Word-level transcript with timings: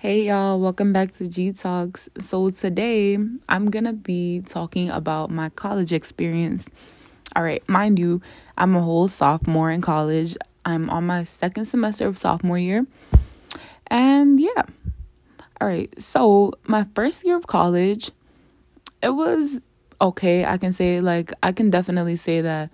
Hey 0.00 0.28
y'all, 0.28 0.58
welcome 0.58 0.94
back 0.94 1.12
to 1.16 1.28
G 1.28 1.52
Talks. 1.52 2.08
So 2.18 2.48
today 2.48 3.18
I'm 3.50 3.68
gonna 3.70 3.92
be 3.92 4.40
talking 4.40 4.88
about 4.88 5.30
my 5.30 5.50
college 5.50 5.92
experience. 5.92 6.64
All 7.36 7.42
right, 7.42 7.62
mind 7.68 7.98
you, 7.98 8.22
I'm 8.56 8.74
a 8.74 8.80
whole 8.80 9.08
sophomore 9.08 9.70
in 9.70 9.82
college. 9.82 10.38
I'm 10.64 10.88
on 10.88 11.04
my 11.04 11.24
second 11.24 11.66
semester 11.66 12.06
of 12.06 12.16
sophomore 12.16 12.56
year. 12.56 12.86
And 13.88 14.40
yeah. 14.40 14.62
All 15.60 15.68
right, 15.68 15.92
so 16.00 16.54
my 16.66 16.86
first 16.94 17.22
year 17.22 17.36
of 17.36 17.46
college, 17.46 18.10
it 19.02 19.10
was 19.10 19.60
okay. 20.00 20.46
I 20.46 20.56
can 20.56 20.72
say, 20.72 21.02
like, 21.02 21.34
I 21.42 21.52
can 21.52 21.68
definitely 21.68 22.16
say 22.16 22.40
that 22.40 22.70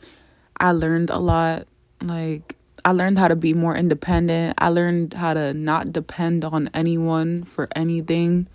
I 0.60 0.70
learned 0.70 1.10
a 1.10 1.18
lot. 1.18 1.66
Like, 2.00 2.54
I 2.86 2.92
learned 2.92 3.18
how 3.18 3.26
to 3.26 3.34
be 3.34 3.52
more 3.52 3.76
independent. 3.76 4.54
I 4.58 4.68
learned 4.68 5.14
how 5.14 5.34
to 5.34 5.52
not 5.52 5.92
depend 5.92 6.44
on 6.44 6.70
anyone 6.72 7.42
for 7.42 7.66
anything. 7.74 8.46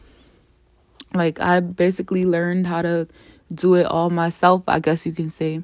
Like, 1.13 1.41
I 1.41 1.59
basically 1.59 2.23
learned 2.25 2.65
how 2.65 2.81
to 2.81 3.09
do 3.53 3.75
it 3.75 3.85
all 3.85 4.09
myself, 4.09 4.63
I 4.70 4.79
guess 4.79 5.05
you 5.05 5.11
can 5.11 5.31
say. 5.31 5.63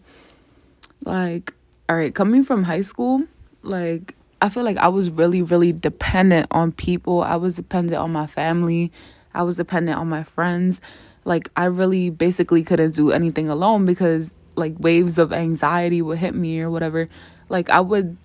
Like, 1.06 1.54
all 1.88 1.96
right, 1.96 2.14
coming 2.14 2.44
from 2.44 2.64
high 2.64 2.82
school, 2.82 3.24
like, 3.64 4.18
I 4.42 4.50
feel 4.50 4.64
like 4.64 4.76
I 4.76 4.90
was 4.90 5.10
really, 5.10 5.42
really 5.42 5.72
dependent 5.72 6.48
on 6.52 6.74
people. 6.74 7.22
I 7.22 7.38
was 7.38 7.56
dependent 7.56 7.96
on 7.96 8.12
my 8.12 8.28
family. 8.28 8.92
I 9.34 9.44
was 9.44 9.56
dependent 9.56 9.98
on 9.98 10.10
my 10.10 10.24
friends. 10.24 10.82
Like, 11.24 11.48
I 11.56 11.66
really 11.66 12.10
basically 12.10 12.66
couldn't 12.66 12.96
do 12.96 13.14
anything 13.14 13.48
alone 13.48 13.86
because, 13.86 14.34
like, 14.56 14.74
waves 14.78 15.18
of 15.18 15.32
anxiety 15.32 16.02
would 16.02 16.18
hit 16.18 16.36
me 16.36 16.60
or 16.60 16.70
whatever. 16.70 17.08
Like, 17.48 17.70
I 17.70 17.80
would 17.80 18.18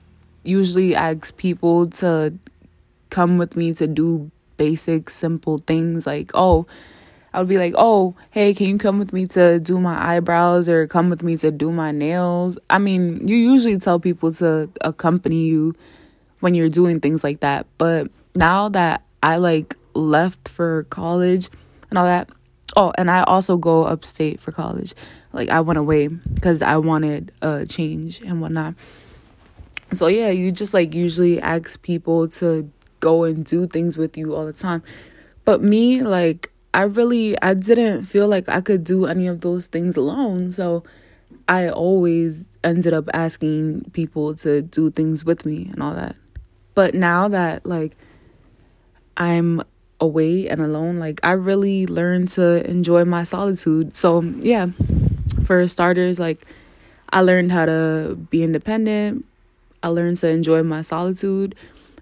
usually 0.45 0.95
ask 0.95 1.37
people 1.37 1.89
to 1.89 2.35
come 3.11 3.39
with 3.39 3.57
me 3.57 3.75
to 3.75 3.87
do 3.87 4.31
basic, 4.57 5.11
simple 5.11 5.59
things 5.59 6.07
like, 6.07 6.31
oh, 6.35 6.67
I 7.35 7.39
would 7.39 7.49
be 7.49 7.59
like, 7.59 7.75
oh, 7.77 8.15
hey, 8.31 8.53
can 8.53 8.67
you 8.67 8.79
come 8.79 8.99
with 8.99 9.12
me 9.12 9.27
to 9.29 9.59
do 9.59 9.81
my 9.81 10.15
eyebrows 10.17 10.69
or 10.69 10.87
come 10.87 11.09
with 11.09 11.23
me 11.23 11.37
to 11.39 11.51
do 11.51 11.73
my 11.73 11.91
nails? 11.91 12.59
I 12.69 12.79
mean, 12.79 13.27
you 13.27 13.37
usually 13.37 13.79
tell 13.79 13.99
people 13.99 14.33
to 14.34 14.69
accompany 14.83 15.47
you 15.47 15.75
when 16.41 16.55
you're 16.55 16.69
doing 16.69 17.01
things 17.01 17.25
like 17.25 17.41
that. 17.41 17.67
But 17.79 18.11
now 18.34 18.69
that 18.71 19.03
I 19.23 19.37
like 19.37 19.77
left 19.95 20.49
for 20.49 20.84
college 20.91 21.49
and 21.89 21.99
all 21.99 22.05
that, 22.05 22.29
oh, 22.77 22.93
and 22.99 23.11
I 23.11 23.23
also 23.23 23.56
go 23.56 23.84
upstate 23.84 24.39
for 24.39 24.53
college. 24.53 24.95
Like 25.33 25.49
I 25.49 25.61
went 25.61 25.79
away 25.79 26.09
because 26.09 26.61
I 26.61 26.77
wanted 26.77 27.33
a 27.41 27.65
change 27.65 28.21
and 28.21 28.43
whatnot 28.43 28.75
so 29.95 30.07
yeah 30.07 30.29
you 30.29 30.53
just 30.53 30.75
like 30.75 30.95
usually 30.95 31.41
ask 31.41 31.81
people 31.83 32.29
to 32.29 32.71
go 33.03 33.25
and 33.25 33.45
do 33.45 33.67
things 33.67 33.99
with 33.99 34.17
you 34.17 34.34
all 34.34 34.47
the 34.47 34.53
time. 34.55 34.83
But 35.45 35.62
me 35.62 36.03
like 36.03 36.51
i 36.73 36.83
really 36.83 37.37
i 37.43 37.53
didn't 37.53 38.07
feel 38.07 38.29
like 38.29 38.49
i 38.49 38.62
could 38.62 38.83
do 38.84 39.05
any 39.05 39.27
of 39.27 39.43
those 39.43 39.67
things 39.67 39.97
alone. 39.99 40.53
So 40.53 40.84
i 41.49 41.69
always 41.69 42.47
ended 42.65 42.95
up 42.95 43.11
asking 43.12 43.91
people 43.93 44.34
to 44.37 44.62
do 44.62 44.91
things 44.91 45.25
with 45.25 45.45
me 45.45 45.69
and 45.73 45.83
all 45.83 45.95
that. 45.95 46.17
But 46.75 46.95
now 46.95 47.29
that 47.29 47.67
like 47.67 47.97
i'm 49.17 49.62
away 50.01 50.49
and 50.49 50.61
alone 50.61 50.99
like 50.99 51.21
i 51.23 51.33
really 51.33 51.87
learned 51.87 52.29
to 52.31 52.65
enjoy 52.69 53.05
my 53.05 53.25
solitude. 53.25 53.95
So 53.95 54.23
yeah 54.23 54.69
for 55.45 55.67
starters 55.67 56.21
like 56.21 56.45
i 57.11 57.21
learned 57.21 57.51
how 57.51 57.67
to 57.67 58.17
be 58.31 58.45
independent 58.45 59.25
I 59.83 59.88
learned 59.88 60.19
to 60.19 60.28
enjoy 60.28 60.62
my 60.62 60.83
solitude. 60.83 61.55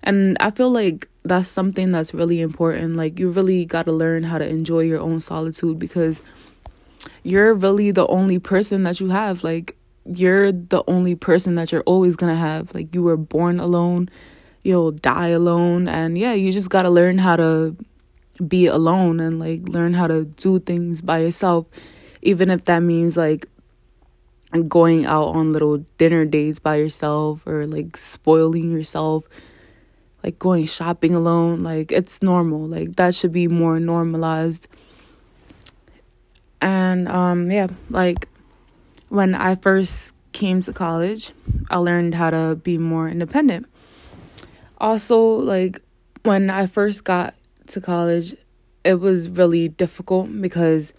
And 0.02 0.36
I 0.40 0.50
feel 0.50 0.70
like 0.70 1.08
that's 1.24 1.48
something 1.48 1.92
that's 1.92 2.14
really 2.14 2.40
important. 2.40 2.96
Like, 2.96 3.18
you 3.18 3.30
really 3.30 3.64
got 3.64 3.84
to 3.84 3.92
learn 3.92 4.22
how 4.22 4.38
to 4.38 4.48
enjoy 4.48 4.80
your 4.80 5.00
own 5.00 5.20
solitude 5.20 5.78
because 5.78 6.22
you're 7.22 7.54
really 7.54 7.90
the 7.90 8.06
only 8.06 8.38
person 8.38 8.82
that 8.84 9.00
you 9.00 9.10
have. 9.10 9.44
Like, 9.44 9.76
you're 10.06 10.52
the 10.52 10.82
only 10.86 11.14
person 11.14 11.54
that 11.56 11.72
you're 11.72 11.82
always 11.82 12.16
going 12.16 12.32
to 12.32 12.38
have. 12.38 12.74
Like, 12.74 12.94
you 12.94 13.02
were 13.02 13.19
born 13.19 13.60
alone, 13.60 14.08
you'll 14.62 14.92
die 14.92 15.28
alone. 15.28 15.88
And 15.88 16.16
yeah, 16.16 16.32
you 16.32 16.52
just 16.52 16.70
got 16.70 16.82
to 16.82 16.90
learn 16.90 17.19
how 17.19 17.36
to 17.36 17.76
be 18.46 18.66
alone 18.66 19.20
and 19.20 19.38
like 19.38 19.69
learn 19.69 19.94
how 19.94 20.06
to 20.06 20.24
do 20.24 20.58
things 20.60 21.02
by 21.02 21.19
yourself, 21.19 21.66
even 22.22 22.50
if 22.50 22.64
that 22.64 22.80
means 22.80 23.16
like 23.16 23.46
going 24.69 25.06
out 25.06 25.28
on 25.28 25.53
little 25.53 25.78
dinner 25.97 26.25
dates 26.25 26.59
by 26.59 26.77
yourself 26.77 27.47
or 27.47 27.65
like 27.65 27.97
spoiling 27.97 28.71
yourself 28.71 29.28
like 30.25 30.38
going 30.38 30.66
shopping 30.66 31.15
alone 31.15 31.62
like 31.62 31.93
it's 31.93 32.22
normal. 32.22 32.66
Like 32.66 32.97
that 32.97 33.15
should 33.15 33.33
be 33.33 33.49
more 33.49 33.78
normalized. 33.81 34.69
And 36.61 37.09
um 37.09 37.50
yeah 37.50 37.69
like 37.88 38.28
when 39.09 39.34
i 39.34 39.55
first 39.55 40.12
came 40.33 40.61
to 40.62 40.72
college 40.72 41.32
i 41.71 41.77
learned 41.77 42.15
how 42.15 42.31
to 42.31 42.56
be 42.56 42.77
more 42.77 43.09
independent. 43.09 43.67
Also 44.78 45.21
like 45.21 45.81
when 46.22 46.50
i 46.50 46.67
first 46.67 47.05
got 47.05 47.34
to 47.69 47.81
college 47.81 48.34
it 48.84 48.94
was 48.94 49.28
really 49.28 49.69
difficult 49.69 50.28
because 50.41 50.93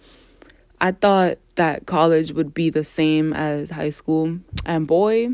I 0.82 0.90
thought 0.90 1.38
that 1.54 1.86
college 1.86 2.32
would 2.32 2.54
be 2.54 2.70
the 2.70 2.84
same 2.84 3.32
as 3.32 3.70
high 3.70 3.90
school. 3.90 4.38
And 4.64 4.86
boy, 4.86 5.30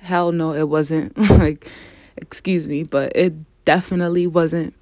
hell 0.00 0.32
no, 0.32 0.54
it 0.54 0.68
wasn't. 0.68 1.16
like, 1.30 1.68
excuse 2.16 2.68
me, 2.68 2.84
but 2.84 3.12
it 3.14 3.34
definitely 3.64 4.26
wasn't. 4.26 4.74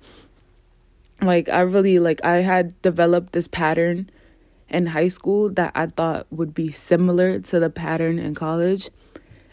Like, 1.21 1.49
I 1.49 1.61
really, 1.61 1.99
like, 1.99 2.25
I 2.25 2.37
had 2.37 2.81
developed 2.83 3.33
this 3.33 3.49
pattern 3.49 4.09
in 4.69 4.87
high 4.87 5.09
school 5.09 5.50
that 5.50 5.72
I 5.75 5.87
thought 5.87 6.27
would 6.31 6.55
be 6.55 6.71
similar 6.71 7.41
to 7.41 7.59
the 7.59 7.71
pattern 7.71 8.19
in 8.19 8.34
college. 8.34 8.91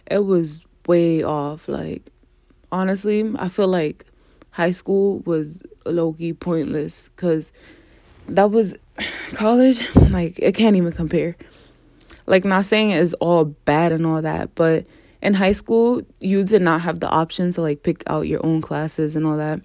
It 0.05 0.25
was 0.25 0.61
way 0.87 1.23
off. 1.23 1.67
Like, 1.67 2.11
honestly, 2.71 3.31
I 3.37 3.49
feel 3.49 3.67
like 3.67 4.05
high 4.51 4.71
school 4.71 5.19
was 5.19 5.61
low 5.85 6.13
key 6.13 6.33
pointless 6.33 7.09
because 7.15 7.51
that 8.27 8.51
was 8.51 8.75
college, 9.33 9.95
like 9.95 10.39
it 10.39 10.53
can't 10.53 10.75
even 10.75 10.91
compare. 10.91 11.35
Like 12.27 12.45
not 12.45 12.65
saying 12.65 12.91
it's 12.91 13.13
all 13.15 13.45
bad 13.45 13.91
and 13.91 14.05
all 14.05 14.21
that, 14.21 14.55
but 14.55 14.85
in 15.21 15.33
high 15.33 15.51
school 15.51 16.01
you 16.19 16.43
did 16.43 16.61
not 16.61 16.81
have 16.81 16.99
the 16.99 17.09
option 17.09 17.51
to 17.51 17.61
like 17.61 17.83
pick 17.83 18.03
out 18.07 18.27
your 18.27 18.43
own 18.45 18.61
classes 18.61 19.15
and 19.15 19.25
all 19.25 19.37
that. 19.37 19.61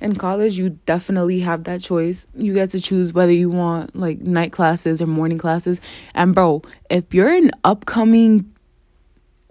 In 0.00 0.14
college 0.14 0.56
you 0.56 0.70
definitely 0.86 1.40
have 1.40 1.64
that 1.64 1.80
choice. 1.80 2.26
You 2.34 2.54
get 2.54 2.70
to 2.70 2.80
choose 2.80 3.12
whether 3.12 3.32
you 3.32 3.50
want 3.50 3.94
like 3.94 4.20
night 4.20 4.52
classes 4.52 5.02
or 5.02 5.06
morning 5.06 5.38
classes. 5.38 5.80
And 6.14 6.34
bro, 6.34 6.62
if 6.88 7.12
you're 7.12 7.34
an 7.34 7.50
upcoming 7.64 8.52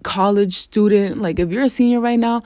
college 0.02 0.54
student, 0.54 1.20
like 1.20 1.38
if 1.38 1.50
you're 1.50 1.64
a 1.64 1.68
senior 1.68 2.00
right 2.00 2.18
now, 2.18 2.42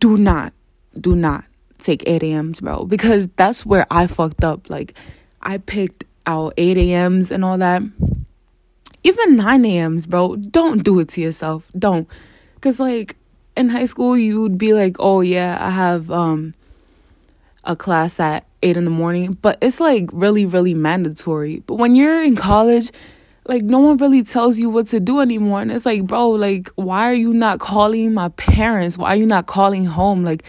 do 0.00 0.16
not, 0.16 0.52
do 1.00 1.14
not 1.14 1.44
take 1.78 2.02
8 2.06 2.22
a.m.s, 2.22 2.60
bro, 2.60 2.84
because 2.84 3.28
that's 3.36 3.64
where 3.64 3.86
I 3.90 4.06
fucked 4.06 4.44
up. 4.44 4.70
Like 4.70 4.94
I 5.42 5.58
picked 5.58 6.04
out 6.26 6.54
8 6.56 6.76
a.m.s 6.76 7.30
and 7.30 7.44
all 7.44 7.58
that. 7.58 7.82
Even 9.04 9.36
9 9.36 9.64
a.m.s, 9.64 10.06
bro. 10.06 10.36
Don't 10.36 10.82
do 10.82 10.98
it 11.00 11.08
to 11.10 11.20
yourself. 11.20 11.68
Don't. 11.78 12.08
Cause 12.60 12.80
like 12.80 13.16
in 13.56 13.68
high 13.68 13.84
school 13.84 14.16
you'd 14.16 14.58
be 14.58 14.74
like, 14.74 14.96
oh 14.98 15.20
yeah, 15.20 15.56
I 15.60 15.70
have 15.70 16.10
um 16.10 16.54
a 17.64 17.76
class 17.76 18.18
at 18.20 18.46
eight 18.62 18.76
in 18.76 18.84
the 18.84 18.90
morning. 18.90 19.34
But 19.34 19.58
it's 19.60 19.80
like 19.80 20.08
really, 20.12 20.46
really 20.46 20.74
mandatory. 20.74 21.60
But 21.66 21.74
when 21.74 21.94
you're 21.94 22.22
in 22.22 22.36
college, 22.36 22.90
like 23.46 23.62
no 23.62 23.78
one 23.78 23.96
really 23.98 24.22
tells 24.22 24.58
you 24.58 24.70
what 24.70 24.86
to 24.88 25.00
do 25.00 25.20
anymore. 25.20 25.60
And 25.62 25.70
it's 25.70 25.86
like, 25.86 26.04
bro, 26.04 26.30
like 26.30 26.68
why 26.74 27.04
are 27.04 27.14
you 27.14 27.32
not 27.32 27.60
calling 27.60 28.14
my 28.14 28.28
parents? 28.30 28.98
Why 28.98 29.10
are 29.10 29.16
you 29.16 29.26
not 29.26 29.46
calling 29.46 29.84
home? 29.84 30.24
Like 30.24 30.44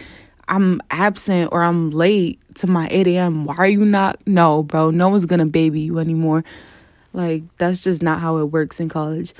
I'm 0.48 0.80
absent 0.90 1.50
or 1.52 1.62
I'm 1.62 1.90
late 1.90 2.40
to 2.56 2.66
my 2.66 2.88
8 2.90 3.06
a.m. 3.08 3.44
Why 3.44 3.54
are 3.58 3.68
you 3.68 3.84
not? 3.84 4.16
No, 4.26 4.62
bro, 4.62 4.90
no 4.90 5.08
one's 5.08 5.26
gonna 5.26 5.46
baby 5.46 5.80
you 5.80 5.98
anymore. 5.98 6.44
Like, 7.12 7.42
that's 7.58 7.82
just 7.82 8.02
not 8.02 8.20
how 8.20 8.38
it 8.38 8.46
works 8.46 8.80
in 8.80 8.88
college. 8.88 9.34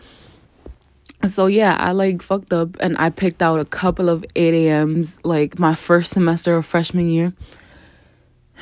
So, 1.28 1.46
yeah, 1.46 1.76
I 1.78 1.92
like 1.92 2.22
fucked 2.22 2.52
up 2.52 2.76
and 2.78 2.96
I 2.98 3.10
picked 3.10 3.42
out 3.42 3.58
a 3.58 3.64
couple 3.64 4.08
of 4.08 4.24
8 4.36 4.54
a.m.s 4.54 5.16
like 5.24 5.58
my 5.58 5.74
first 5.74 6.12
semester 6.12 6.54
of 6.54 6.66
freshman 6.66 7.08
year. 7.08 7.32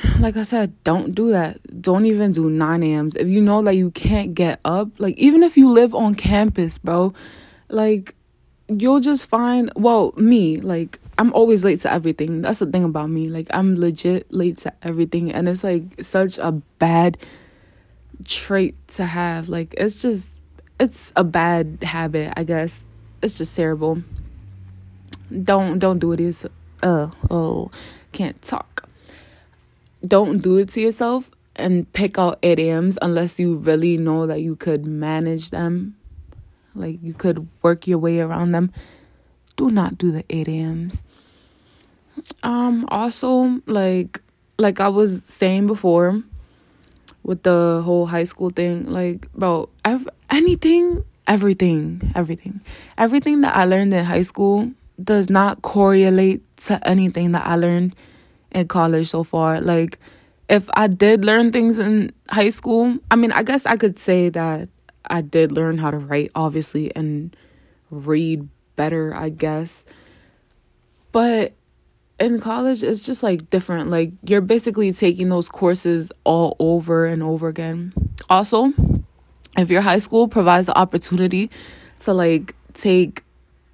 Like 0.19 0.37
I 0.37 0.43
said, 0.43 0.73
don't 0.83 1.15
do 1.15 1.31
that. 1.31 1.81
Don't 1.81 2.05
even 2.05 2.31
do 2.31 2.49
9 2.49 2.83
a.m.s. 2.83 3.15
If 3.15 3.27
you 3.27 3.41
know 3.41 3.61
that 3.63 3.75
you 3.75 3.91
can't 3.91 4.33
get 4.33 4.59
up, 4.63 4.89
like, 4.99 5.17
even 5.17 5.43
if 5.43 5.57
you 5.57 5.71
live 5.71 5.95
on 5.95 6.13
campus, 6.15 6.77
bro, 6.77 7.13
like, 7.69 8.15
you'll 8.67 8.99
just 8.99 9.25
find, 9.25 9.71
well, 9.75 10.13
me, 10.15 10.57
like, 10.57 10.99
I'm 11.17 11.33
always 11.33 11.63
late 11.65 11.79
to 11.81 11.91
everything. 11.91 12.41
That's 12.41 12.59
the 12.59 12.67
thing 12.67 12.83
about 12.83 13.09
me. 13.09 13.29
Like 13.29 13.47
I'm 13.51 13.75
legit 13.75 14.31
late 14.31 14.57
to 14.59 14.73
everything 14.83 15.31
and 15.31 15.49
it's 15.49 15.63
like 15.63 16.03
such 16.03 16.37
a 16.37 16.51
bad 16.51 17.17
trait 18.23 18.75
to 18.89 19.05
have. 19.05 19.49
Like 19.49 19.73
it's 19.77 20.01
just 20.01 20.41
it's 20.79 21.11
a 21.15 21.23
bad 21.23 21.79
habit, 21.81 22.33
I 22.37 22.43
guess. 22.43 22.85
It's 23.21 23.37
just 23.37 23.55
terrible. 23.55 24.03
Don't 25.43 25.79
don't 25.79 25.99
do 25.99 26.11
it. 26.11 26.19
Is 26.19 26.45
uh 26.83 27.09
oh 27.31 27.71
can't 28.11 28.41
talk. 28.41 28.87
don't 30.05 30.37
do 30.39 30.57
it 30.57 30.69
to 30.69 30.81
yourself 30.81 31.29
and 31.55 31.91
pick 31.93 32.17
out 32.19 32.37
8 32.43 32.59
a.m.s 32.59 32.99
unless 33.01 33.39
you 33.39 33.55
really 33.55 33.97
know 33.97 34.27
that 34.27 34.41
you 34.41 34.55
could 34.55 34.85
manage 34.85 35.49
them. 35.49 35.95
Like 36.75 36.99
you 37.01 37.13
could 37.13 37.47
work 37.63 37.87
your 37.87 37.97
way 37.97 38.19
around 38.19 38.51
them. 38.51 38.71
Do 39.55 39.71
not 39.71 39.97
do 39.97 40.11
the 40.11 40.23
8 40.29 40.47
a.m.s. 40.47 41.01
Um 42.43 42.85
also 42.89 43.61
like 43.65 44.21
like 44.57 44.79
I 44.79 44.89
was 44.89 45.23
saying 45.23 45.67
before 45.67 46.23
with 47.23 47.43
the 47.43 47.81
whole 47.83 48.05
high 48.07 48.23
school 48.23 48.49
thing, 48.49 48.85
like 48.85 49.31
bro, 49.33 49.69
ev- 49.85 50.07
anything, 50.29 51.03
everything, 51.27 52.01
everything. 52.15 52.61
Everything 52.97 53.41
that 53.41 53.55
I 53.55 53.65
learned 53.65 53.93
in 53.93 54.05
high 54.05 54.21
school 54.21 54.71
does 55.03 55.29
not 55.29 55.61
correlate 55.61 56.41
to 56.57 56.79
anything 56.87 57.33
that 57.33 57.45
I 57.45 57.55
learned 57.55 57.95
in 58.51 58.67
college 58.67 59.09
so 59.09 59.23
far. 59.23 59.59
Like 59.59 59.99
if 60.49 60.69
I 60.73 60.87
did 60.87 61.25
learn 61.25 61.51
things 61.51 61.79
in 61.79 62.13
high 62.29 62.49
school, 62.49 62.97
I 63.11 63.15
mean, 63.15 63.31
I 63.31 63.43
guess 63.43 63.65
I 63.65 63.75
could 63.75 63.99
say 63.99 64.29
that 64.29 64.69
I 65.09 65.21
did 65.21 65.51
learn 65.51 65.77
how 65.77 65.91
to 65.91 65.97
write, 65.97 66.31
obviously, 66.33 66.95
and 66.95 67.35
read 67.91 68.47
better, 68.75 69.13
I 69.13 69.29
guess. 69.29 69.85
But 71.11 71.53
in 72.19 72.39
college, 72.39 72.83
it's 72.83 73.01
just 73.01 73.23
like 73.23 73.49
different. 73.49 73.89
Like, 73.89 74.11
you're 74.23 74.41
basically 74.41 74.91
taking 74.91 75.29
those 75.29 75.49
courses 75.49 76.11
all 76.23 76.55
over 76.59 77.05
and 77.05 77.21
over 77.21 77.47
again. 77.47 77.93
Also, 78.29 78.73
if 79.57 79.69
your 79.69 79.81
high 79.81 79.99
school 79.99 80.27
provides 80.27 80.67
the 80.67 80.77
opportunity 80.77 81.49
to 82.01 82.13
like 82.13 82.55
take 82.73 83.23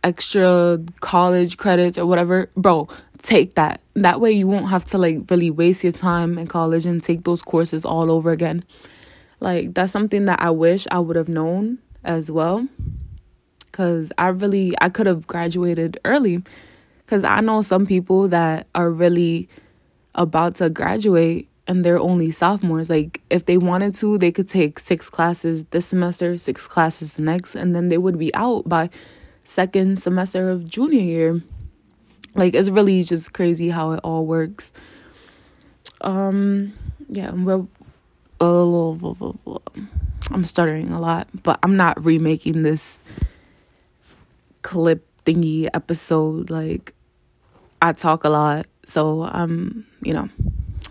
extra 0.03 0.79
college 0.99 1.57
credits 1.57 1.97
or 1.97 2.05
whatever, 2.05 2.49
bro, 2.55 2.87
take 3.19 3.55
that. 3.55 3.81
That 3.95 4.19
way 4.19 4.31
you 4.31 4.47
won't 4.47 4.69
have 4.69 4.85
to 4.87 4.97
like 4.97 5.29
really 5.29 5.49
waste 5.49 5.83
your 5.83 5.93
time 5.93 6.37
in 6.37 6.47
college 6.47 6.85
and 6.85 7.01
take 7.01 7.23
those 7.23 7.41
courses 7.41 7.85
all 7.85 8.11
over 8.11 8.31
again. 8.31 8.63
Like 9.39 9.73
that's 9.73 9.91
something 9.91 10.25
that 10.25 10.41
I 10.41 10.49
wish 10.49 10.87
I 10.91 10.99
would 10.99 11.15
have 11.15 11.29
known 11.29 11.79
as 12.03 12.31
well. 12.31 12.67
Cuz 13.71 14.11
I 14.17 14.27
really 14.27 14.73
I 14.81 14.89
could 14.89 15.07
have 15.07 15.27
graduated 15.27 15.99
early 16.05 16.43
cuz 17.13 17.23
I 17.23 17.41
know 17.41 17.61
some 17.61 17.85
people 17.85 18.27
that 18.29 18.65
are 18.73 18.89
really 18.89 19.47
about 20.15 20.55
to 20.55 20.69
graduate 20.69 21.47
and 21.67 21.85
they're 21.85 21.99
only 21.99 22.31
sophomores. 22.31 22.89
Like 22.89 23.21
if 23.29 23.45
they 23.45 23.57
wanted 23.57 23.93
to, 23.95 24.17
they 24.17 24.31
could 24.31 24.47
take 24.47 24.79
6 24.79 25.09
classes 25.09 25.63
this 25.65 25.85
semester, 25.85 26.37
6 26.37 26.67
classes 26.67 27.13
the 27.13 27.21
next 27.21 27.55
and 27.55 27.75
then 27.75 27.89
they 27.89 27.99
would 27.99 28.17
be 28.17 28.33
out 28.33 28.67
by 28.67 28.89
second 29.43 30.01
semester 30.01 30.49
of 30.49 30.67
junior 30.67 31.01
year. 31.01 31.43
Like 32.35 32.55
it's 32.55 32.69
really 32.69 33.03
just 33.03 33.33
crazy 33.33 33.69
how 33.69 33.91
it 33.91 33.99
all 34.03 34.25
works. 34.25 34.73
Um 36.01 36.73
yeah, 37.09 37.31
we're 37.31 37.67
uh, 38.41 38.91
I'm 40.31 40.43
stuttering 40.43 40.91
a 40.91 40.99
lot, 40.99 41.27
but 41.43 41.59
I'm 41.61 41.77
not 41.77 42.03
remaking 42.03 42.63
this 42.63 43.01
clip 44.63 45.05
thingy 45.25 45.69
episode 45.73 46.49
like 46.49 46.93
I 47.83 47.91
talk 47.91 48.23
a 48.23 48.29
lot. 48.29 48.65
So 48.85 49.23
um, 49.23 49.85
you 50.01 50.13
know, 50.13 50.29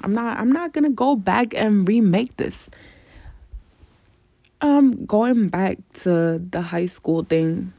I'm 0.02 0.12
not 0.12 0.38
I'm 0.38 0.52
not 0.52 0.72
to 0.74 0.90
go 0.90 1.16
back 1.16 1.54
and 1.54 1.88
remake 1.88 2.36
this. 2.36 2.70
Um 4.60 5.04
going 5.06 5.48
back 5.48 5.78
to 6.04 6.38
the 6.38 6.60
high 6.60 6.86
school 6.86 7.24
thing 7.24 7.72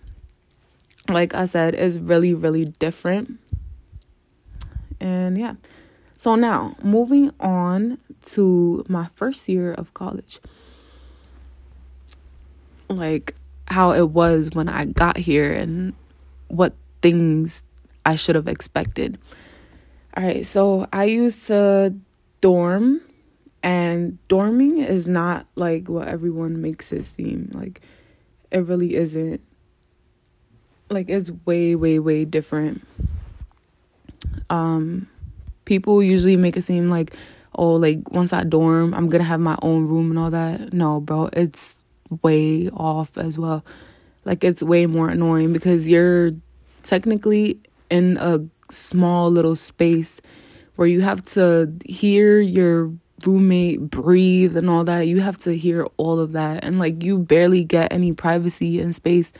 like 1.09 1.33
I 1.33 1.45
said, 1.45 1.75
is 1.75 1.99
really, 1.99 2.33
really 2.33 2.65
different. 2.65 3.39
And 4.99 5.37
yeah. 5.37 5.55
So 6.17 6.35
now, 6.35 6.75
moving 6.81 7.31
on 7.39 7.97
to 8.27 8.85
my 8.87 9.09
first 9.15 9.49
year 9.49 9.73
of 9.73 9.93
college. 9.93 10.39
Like 12.89 13.35
how 13.67 13.91
it 13.91 14.09
was 14.09 14.51
when 14.53 14.69
I 14.69 14.85
got 14.85 15.17
here 15.17 15.51
and 15.51 15.93
what 16.47 16.73
things 17.01 17.63
I 18.05 18.15
should 18.15 18.35
have 18.35 18.47
expected. 18.47 19.17
All 20.15 20.23
right, 20.23 20.45
so 20.45 20.87
I 20.93 21.05
used 21.05 21.47
to 21.47 21.95
dorm, 22.41 23.01
and 23.63 24.17
dorming 24.29 24.85
is 24.85 25.07
not 25.07 25.47
like 25.55 25.89
what 25.89 26.07
everyone 26.07 26.61
makes 26.61 26.91
it 26.91 27.05
seem. 27.05 27.49
Like, 27.53 27.81
it 28.51 28.59
really 28.59 28.95
isn't 28.95 29.41
like 30.89 31.09
it's 31.09 31.31
way 31.45 31.75
way 31.75 31.99
way 31.99 32.23
different 32.23 32.85
um 34.49 35.07
people 35.65 36.03
usually 36.03 36.37
make 36.37 36.55
it 36.55 36.61
seem 36.61 36.89
like 36.89 37.15
oh 37.55 37.73
like 37.73 38.11
once 38.11 38.31
i 38.31 38.43
dorm 38.43 38.93
i'm 38.93 39.09
gonna 39.09 39.23
have 39.23 39.39
my 39.39 39.57
own 39.61 39.87
room 39.87 40.11
and 40.11 40.19
all 40.19 40.29
that 40.29 40.71
no 40.71 40.99
bro 40.99 41.29
it's 41.33 41.83
way 42.21 42.69
off 42.69 43.17
as 43.17 43.37
well 43.37 43.65
like 44.25 44.43
it's 44.43 44.61
way 44.61 44.85
more 44.85 45.09
annoying 45.09 45.51
because 45.51 45.87
you're 45.87 46.31
technically 46.83 47.59
in 47.93 48.17
a 48.17 48.39
small 48.71 49.29
little 49.29 49.55
space 49.55 50.19
where 50.75 50.87
you 50.87 51.01
have 51.01 51.21
to 51.23 51.71
hear 51.85 52.39
your 52.39 52.91
roommate 53.25 53.79
breathe 53.79 54.57
and 54.57 54.69
all 54.69 54.83
that 54.83 55.01
you 55.01 55.21
have 55.21 55.37
to 55.37 55.55
hear 55.55 55.87
all 55.97 56.19
of 56.19 56.33
that 56.33 56.63
and 56.63 56.77
like 56.79 57.01
you 57.03 57.17
barely 57.17 57.63
get 57.63 57.93
any 57.93 58.11
privacy 58.11 58.81
and 58.81 58.93
space 58.95 59.31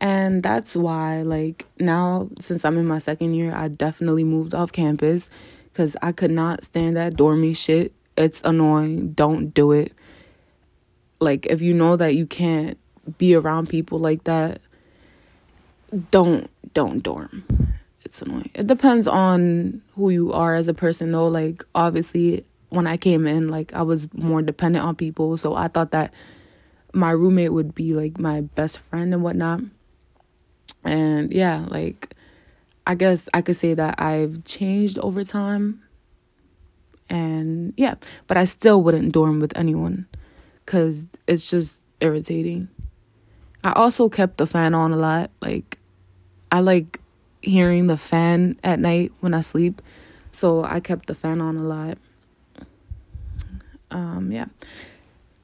and 0.00 0.42
that's 0.42 0.74
why, 0.74 1.20
like, 1.20 1.66
now 1.78 2.30
since 2.40 2.64
I'm 2.64 2.78
in 2.78 2.86
my 2.86 2.98
second 2.98 3.34
year, 3.34 3.54
I 3.54 3.68
definitely 3.68 4.24
moved 4.24 4.54
off 4.54 4.72
campus 4.72 5.28
because 5.64 5.94
I 6.00 6.12
could 6.12 6.30
not 6.30 6.64
stand 6.64 6.96
that 6.96 7.16
dormy 7.16 7.52
shit. 7.52 7.92
It's 8.16 8.40
annoying. 8.42 9.12
Don't 9.12 9.52
do 9.52 9.72
it. 9.72 9.92
Like, 11.20 11.44
if 11.46 11.60
you 11.60 11.74
know 11.74 11.96
that 11.96 12.14
you 12.14 12.26
can't 12.26 12.78
be 13.18 13.34
around 13.34 13.68
people 13.68 13.98
like 13.98 14.24
that, 14.24 14.62
don't 16.10 16.48
don't 16.74 17.02
dorm. 17.02 17.44
It's 18.04 18.22
annoying. 18.22 18.50
It 18.54 18.66
depends 18.66 19.06
on 19.06 19.82
who 19.94 20.10
you 20.10 20.32
are 20.32 20.54
as 20.54 20.68
a 20.68 20.74
person 20.74 21.10
though. 21.10 21.28
Like 21.28 21.64
obviously 21.74 22.44
when 22.70 22.86
I 22.86 22.96
came 22.96 23.26
in, 23.26 23.48
like 23.48 23.72
I 23.74 23.82
was 23.82 24.12
more 24.14 24.42
dependent 24.42 24.84
on 24.84 24.96
people, 24.96 25.36
so 25.36 25.54
I 25.54 25.68
thought 25.68 25.90
that 25.90 26.14
my 26.92 27.10
roommate 27.10 27.52
would 27.52 27.74
be 27.74 27.92
like 27.92 28.18
my 28.18 28.40
best 28.40 28.78
friend 28.78 29.12
and 29.12 29.22
whatnot. 29.22 29.60
And 30.84 31.32
yeah, 31.32 31.66
like 31.68 32.14
I 32.86 32.94
guess 32.94 33.28
I 33.34 33.42
could 33.42 33.56
say 33.56 33.74
that 33.74 34.00
I've 34.00 34.44
changed 34.44 34.98
over 34.98 35.22
time. 35.24 35.82
And 37.08 37.74
yeah, 37.76 37.94
but 38.28 38.36
I 38.36 38.44
still 38.44 38.82
wouldn't 38.82 39.12
dorm 39.12 39.40
with 39.40 39.56
anyone 39.56 40.06
cuz 40.64 41.06
it's 41.26 41.50
just 41.50 41.82
irritating. 42.00 42.68
I 43.62 43.72
also 43.72 44.08
kept 44.08 44.38
the 44.38 44.46
fan 44.46 44.74
on 44.74 44.92
a 44.92 44.96
lot. 44.96 45.30
Like 45.42 45.79
I 46.52 46.60
like 46.60 47.00
hearing 47.42 47.86
the 47.86 47.96
fan 47.96 48.58
at 48.62 48.78
night 48.78 49.12
when 49.20 49.34
I 49.34 49.40
sleep. 49.40 49.80
So 50.32 50.64
I 50.64 50.80
kept 50.80 51.06
the 51.06 51.14
fan 51.14 51.40
on 51.40 51.56
a 51.56 51.62
lot. 51.62 51.98
Um 53.90 54.30
yeah. 54.32 54.46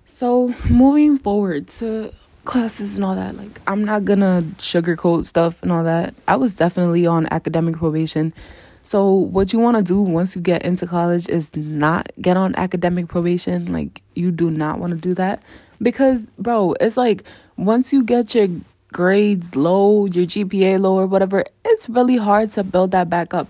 So 0.06 0.54
moving 0.68 1.18
forward 1.18 1.68
to 1.78 2.12
classes 2.46 2.96
and 2.96 3.04
all 3.04 3.14
that. 3.14 3.36
Like, 3.36 3.60
I'm 3.66 3.84
not 3.84 4.06
gonna 4.06 4.42
sugarcoat 4.56 5.26
stuff 5.26 5.62
and 5.62 5.70
all 5.70 5.84
that. 5.84 6.14
I 6.26 6.36
was 6.36 6.56
definitely 6.56 7.06
on 7.06 7.26
academic 7.30 7.76
probation. 7.76 8.32
So, 8.80 9.12
what 9.12 9.52
you 9.52 9.58
wanna 9.58 9.82
do 9.82 10.00
once 10.00 10.34
you 10.34 10.40
get 10.40 10.62
into 10.62 10.86
college 10.86 11.28
is 11.28 11.54
not 11.54 12.10
get 12.22 12.38
on 12.38 12.54
academic 12.56 13.08
probation. 13.08 13.70
Like, 13.70 14.00
you 14.14 14.30
do 14.30 14.50
not 14.50 14.78
wanna 14.78 14.94
do 14.94 15.12
that. 15.14 15.42
Because, 15.82 16.28
bro, 16.38 16.74
it's 16.80 16.96
like 16.96 17.24
once 17.58 17.92
you 17.92 18.02
get 18.02 18.34
your 18.34 18.48
grades 18.92 19.56
low, 19.56 20.06
your 20.06 20.26
GPA 20.26 20.80
low, 20.80 20.98
or 20.98 21.06
whatever, 21.06 21.44
it's 21.64 21.88
really 21.88 22.16
hard 22.16 22.52
to 22.52 22.64
build 22.64 22.92
that 22.92 23.10
back 23.10 23.34
up. 23.34 23.48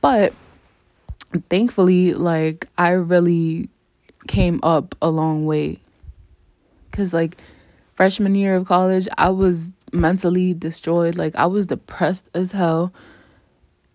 But 0.00 0.32
thankfully, 1.50 2.14
like, 2.14 2.66
I 2.76 2.90
really 2.90 3.68
came 4.26 4.60
up 4.62 4.94
a 5.00 5.08
long 5.08 5.46
way. 5.46 5.80
Cause, 6.92 7.12
like, 7.12 7.36
freshman 7.94 8.34
year 8.34 8.54
of 8.54 8.66
college, 8.66 9.08
I 9.18 9.30
was 9.30 9.72
mentally 9.92 10.54
destroyed. 10.54 11.16
Like 11.16 11.34
I 11.36 11.46
was 11.46 11.66
depressed 11.66 12.28
as 12.34 12.52
hell. 12.52 12.92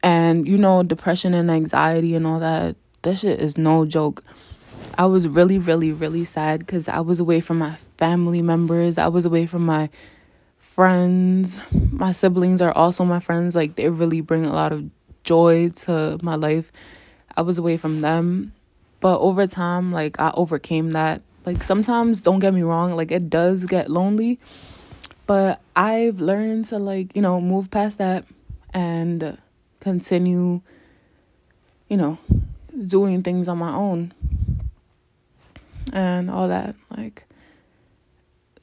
And 0.02 0.48
you 0.48 0.58
know, 0.58 0.84
depression 0.84 1.34
and 1.34 1.50
anxiety 1.50 2.16
and 2.16 2.28
all 2.28 2.40
that, 2.40 2.76
that 3.04 3.20
shit 3.20 3.40
is 3.40 3.58
no 3.58 3.86
joke. 3.86 4.24
I 4.98 5.06
was 5.06 5.28
really, 5.28 5.58
really, 5.58 5.92
really 5.92 6.26
sad 6.26 6.60
because 6.60 6.90
I 6.90 7.00
was 7.00 7.20
away 7.20 7.40
from 7.40 7.60
my 7.60 7.78
family 7.98 8.42
members. 8.42 8.98
I 8.98 9.08
was 9.08 9.26
away 9.26 9.46
from 9.46 9.66
my 9.66 9.90
friends. 10.74 11.60
My 11.92 12.12
siblings 12.12 12.62
are 12.62 12.72
also 12.72 13.06
my 13.06 13.20
friends. 13.20 13.56
Like, 13.56 13.76
they 13.76 13.90
really 13.90 14.22
bring 14.22 14.46
a 14.46 14.54
lot 14.54 14.72
of 14.72 14.90
joy 15.24 15.70
to 15.70 16.20
my 16.22 16.36
life. 16.36 16.72
I 17.36 17.42
was 17.42 17.58
away 17.58 17.78
from 17.78 18.02
them. 18.02 18.54
But 19.00 19.20
over 19.20 19.48
time, 19.48 19.92
like, 19.92 20.20
I 20.20 20.32
overcame 20.36 20.92
that. 20.92 21.22
Like 21.46 21.62
sometimes 21.62 22.22
don't 22.22 22.40
get 22.40 22.54
me 22.54 22.62
wrong, 22.62 22.96
like 22.96 23.12
it 23.12 23.30
does 23.30 23.66
get 23.66 23.92
lonely, 23.92 24.40
but 25.28 25.60
I've 25.76 26.22
learned 26.22 26.64
to 26.66 26.80
like, 26.80 27.14
you 27.18 27.22
know, 27.22 27.42
move 27.42 27.70
past 27.70 27.98
that 27.98 28.24
and 28.74 29.38
continue 29.82 30.62
you 31.90 31.98
know, 31.98 32.18
doing 32.88 33.22
things 33.22 33.48
on 33.48 33.60
my 33.60 33.72
own 33.72 34.14
and 35.92 36.32
all 36.32 36.48
that. 36.48 36.76
Like, 36.96 37.26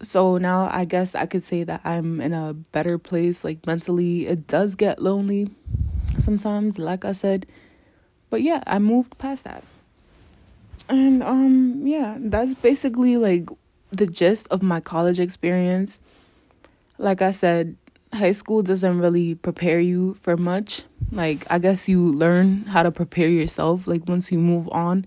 so 0.03 0.39
now 0.39 0.69
I 0.73 0.85
guess 0.85 1.15
I 1.15 1.27
could 1.27 1.45
say 1.45 1.65
that 1.65 1.81
I'm 1.85 2.21
in 2.21 2.33
a 2.33 2.55
better 2.55 2.99
place. 2.99 3.45
Like, 3.45 3.67
mentally, 3.67 4.27
it 4.27 4.47
does 4.47 4.75
get 4.75 5.01
lonely 5.01 5.51
sometimes, 6.19 6.79
like 6.79 7.05
I 7.05 7.13
said. 7.13 7.47
But 8.31 8.43
yeah, 8.43 8.63
I 8.67 8.79
moved 8.79 9.19
past 9.19 9.45
that. 9.45 9.65
And 10.89 11.23
um 11.23 11.87
yeah, 11.87 12.17
that's 12.19 12.55
basically 12.55 13.17
like 13.17 13.49
the 13.91 14.07
gist 14.07 14.49
of 14.49 14.63
my 14.63 14.81
college 14.81 15.21
experience. 15.21 16.01
Like 16.99 17.23
I 17.23 17.31
said, 17.31 17.77
high 18.13 18.33
school 18.33 18.63
doesn't 18.63 18.99
really 18.99 19.35
prepare 19.35 19.81
you 19.81 20.15
for 20.15 20.37
much. 20.37 20.85
Like 21.13 21.47
I 21.51 21.59
guess 21.59 21.89
you 21.89 22.13
learn 22.13 22.65
how 22.67 22.83
to 22.83 22.91
prepare 22.91 23.29
yourself 23.29 23.87
like 23.87 24.09
once 24.09 24.33
you 24.33 24.39
move 24.39 24.69
on 24.73 25.07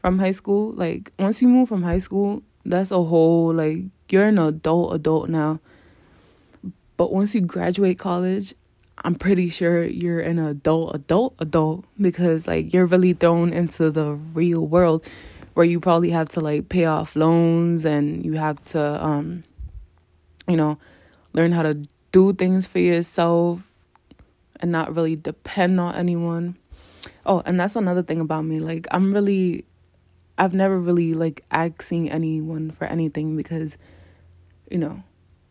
from 0.00 0.18
high 0.18 0.32
school. 0.32 0.72
Like 0.72 1.12
once 1.18 1.40
you 1.40 1.48
move 1.48 1.68
from 1.68 1.82
high 1.82 1.98
school, 1.98 2.42
that's 2.64 2.90
a 2.90 3.02
whole 3.02 3.52
like 3.54 3.84
you're 4.08 4.26
an 4.26 4.38
adult 4.38 4.94
adult 4.94 5.28
now. 5.28 5.60
But 6.96 7.12
once 7.12 7.34
you 7.34 7.42
graduate 7.42 7.98
college, 7.98 8.54
I'm 9.04 9.14
pretty 9.14 9.50
sure 9.50 9.84
you're 9.84 10.20
an 10.20 10.38
adult, 10.38 10.94
adult, 10.94 11.34
adult 11.38 11.84
because 12.00 12.46
like 12.46 12.72
you're 12.72 12.86
really 12.86 13.12
thrown 13.12 13.52
into 13.52 13.90
the 13.90 14.12
real 14.14 14.66
world 14.66 15.06
where 15.54 15.66
you 15.66 15.80
probably 15.80 16.10
have 16.10 16.28
to 16.30 16.40
like 16.40 16.68
pay 16.68 16.86
off 16.86 17.16
loans 17.16 17.84
and 17.84 18.24
you 18.24 18.34
have 18.34 18.62
to, 18.66 19.04
um, 19.04 19.44
you 20.48 20.56
know, 20.56 20.78
learn 21.32 21.52
how 21.52 21.62
to 21.62 21.86
do 22.12 22.32
things 22.32 22.66
for 22.66 22.78
yourself 22.78 23.60
and 24.60 24.72
not 24.72 24.94
really 24.94 25.16
depend 25.16 25.78
on 25.78 25.94
anyone. 25.94 26.56
Oh, 27.24 27.42
and 27.44 27.58
that's 27.58 27.76
another 27.76 28.02
thing 28.02 28.20
about 28.20 28.44
me. 28.44 28.58
Like, 28.60 28.86
I'm 28.90 29.12
really, 29.12 29.64
I've 30.38 30.54
never 30.54 30.78
really 30.78 31.14
like 31.14 31.44
asking 31.50 32.10
anyone 32.10 32.70
for 32.70 32.84
anything 32.84 33.36
because, 33.36 33.76
you 34.70 34.78
know, 34.78 35.02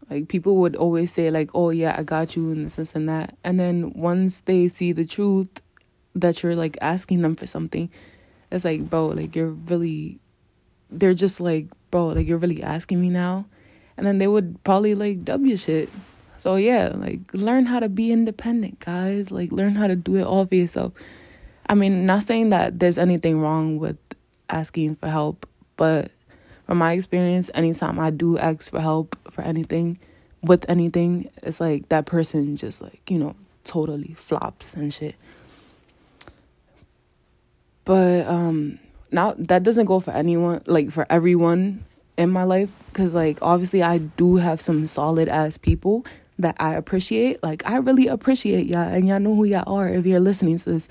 like 0.10 0.27
people 0.27 0.57
would 0.57 0.75
always 0.75 1.12
say 1.12 1.31
like, 1.31 1.50
"Oh 1.53 1.69
yeah, 1.69 1.95
I 1.98 2.03
got 2.03 2.36
you," 2.36 2.51
and 2.51 2.65
this, 2.65 2.75
this 2.75 2.95
and 2.95 3.10
that. 3.10 3.38
And 3.43 3.60
then 3.60 3.93
once 3.93 4.41
they 4.41 4.67
see 4.67 4.91
the 4.91 5.05
truth 5.05 5.50
that 6.13 6.43
you're 6.43 6.55
like 6.55 6.77
asking 6.81 7.22
them 7.22 7.36
for 7.36 7.48
something, 7.48 7.89
it's 8.51 8.65
like, 8.65 8.89
bro, 8.89 9.07
like 9.07 9.36
you're 9.36 9.51
really. 9.51 10.19
They're 10.91 11.15
just 11.15 11.41
like, 11.41 11.67
bro, 11.89 12.07
like 12.07 12.27
you're 12.27 12.38
really 12.38 12.62
asking 12.62 13.01
me 13.01 13.10
now, 13.10 13.45
and 13.98 14.05
then 14.05 14.19
they 14.19 14.27
would 14.27 14.63
probably 14.63 14.95
like 14.95 15.25
W 15.25 15.57
shit. 15.57 15.89
So 16.38 16.55
yeah, 16.55 16.91
like 16.93 17.34
learn 17.34 17.65
how 17.65 17.79
to 17.79 17.89
be 17.89 18.12
independent, 18.12 18.79
guys. 18.79 19.31
Like 19.31 19.51
learn 19.51 19.75
how 19.75 19.88
to 19.88 19.95
do 19.95 20.15
it 20.17 20.24
all 20.24 20.45
for 20.45 20.55
yourself. 20.55 20.93
I 21.67 21.74
mean, 21.74 22.05
not 22.05 22.24
saying 22.24 22.50
that 22.50 22.79
there's 22.79 23.00
anything 23.00 23.39
wrong 23.39 23.79
with 23.79 23.98
asking 24.50 24.98
for 24.98 25.10
help, 25.10 25.48
but 25.77 26.12
from 26.65 26.79
my 26.79 26.93
experience, 26.93 27.50
anytime 27.53 28.00
I 28.00 28.10
do 28.10 28.38
ask 28.38 28.72
for 28.72 28.81
help 28.81 29.17
for 29.29 29.43
anything, 29.43 30.00
with 30.41 30.67
anything, 30.69 31.29
it's 31.43 31.60
like 31.60 31.89
that 31.89 32.05
person 32.05 32.55
just 32.55 32.81
like, 32.81 33.01
you 33.10 33.19
know, 33.19 33.36
totally 33.63 34.13
flops 34.15 34.74
and 34.74 34.93
shit. 34.93 35.15
But 37.84 38.27
um 38.27 38.79
now 39.12 39.36
that 39.38 39.63
doesn't 39.63 39.86
go 39.86 40.00
for 40.00 40.12
anyone, 40.12 40.62
like 40.65 40.91
for 40.91 41.05
everyone 41.10 41.84
in 42.17 42.29
my 42.29 42.43
life 42.43 42.72
cuz 42.93 43.13
like 43.13 43.38
obviously 43.41 43.84
I 43.84 44.00
do 44.00 44.38
have 44.38 44.60
some 44.60 44.88
solid 44.88 45.27
ass 45.29 45.57
people 45.57 46.05
that 46.39 46.55
I 46.60 46.74
appreciate. 46.74 47.43
Like 47.43 47.67
I 47.69 47.77
really 47.77 48.07
appreciate 48.07 48.65
y'all 48.65 48.81
and 48.81 49.07
y'all 49.07 49.19
know 49.19 49.36
who 49.36 49.43
y'all 49.45 49.72
are 49.72 49.88
if 49.88 50.05
you're 50.05 50.19
listening 50.19 50.57
to 50.60 50.72
this. 50.72 50.88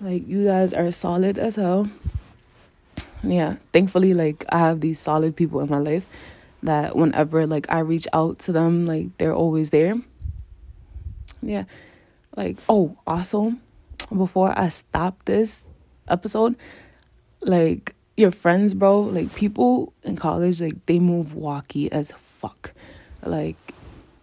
Like 0.00 0.28
you 0.28 0.44
guys 0.44 0.72
are 0.72 0.90
solid 0.92 1.38
as 1.38 1.56
hell 1.56 1.88
yeah, 3.26 3.56
thankfully, 3.72 4.14
like 4.14 4.44
I 4.48 4.58
have 4.58 4.80
these 4.80 4.98
solid 4.98 5.36
people 5.36 5.60
in 5.60 5.70
my 5.70 5.78
life 5.78 6.06
that 6.62 6.96
whenever 6.96 7.46
like 7.46 7.70
I 7.70 7.80
reach 7.80 8.08
out 8.12 8.38
to 8.40 8.52
them, 8.52 8.84
like 8.84 9.16
they're 9.18 9.34
always 9.34 9.70
there. 9.70 9.96
Yeah, 11.42 11.64
like 12.36 12.58
oh, 12.68 12.96
also, 13.06 13.54
before 14.14 14.58
I 14.58 14.68
stop 14.68 15.24
this 15.24 15.66
episode, 16.08 16.56
like 17.40 17.94
your 18.16 18.30
friends, 18.30 18.74
bro, 18.74 19.00
like 19.00 19.34
people 19.34 19.92
in 20.02 20.16
college, 20.16 20.60
like 20.60 20.86
they 20.86 20.98
move 20.98 21.34
walkie 21.34 21.90
as 21.92 22.12
fuck. 22.12 22.72
Like 23.22 23.56